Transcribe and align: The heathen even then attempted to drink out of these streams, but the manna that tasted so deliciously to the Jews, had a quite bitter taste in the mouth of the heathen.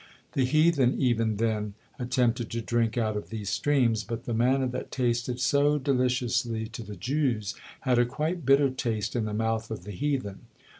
The 0.33 0.45
heathen 0.45 0.95
even 0.99 1.37
then 1.37 1.75
attempted 1.99 2.49
to 2.49 2.61
drink 2.61 2.97
out 2.97 3.15
of 3.15 3.29
these 3.29 3.51
streams, 3.51 4.03
but 4.03 4.25
the 4.25 4.33
manna 4.33 4.65
that 4.69 4.89
tasted 4.91 5.39
so 5.39 5.77
deliciously 5.77 6.65
to 6.69 6.81
the 6.81 6.95
Jews, 6.95 7.53
had 7.81 7.99
a 7.99 8.05
quite 8.07 8.43
bitter 8.43 8.71
taste 8.71 9.15
in 9.15 9.25
the 9.25 9.33
mouth 9.35 9.69
of 9.69 9.83
the 9.83 9.91
heathen. 9.91 10.47